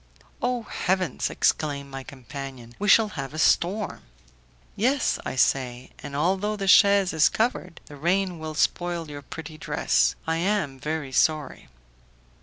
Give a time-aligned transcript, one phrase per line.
[0.41, 4.01] "Oh, heavens!" exclaimed my companion, "we shall have a storm."
[4.75, 9.59] "Yes," I say, "and although the chaise is covered, the rain will spoil your pretty
[9.59, 10.15] dress.
[10.25, 11.69] I am very sorry."